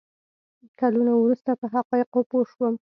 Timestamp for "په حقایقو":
1.59-2.21